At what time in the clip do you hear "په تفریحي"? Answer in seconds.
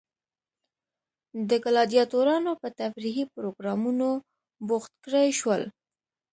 2.61-3.25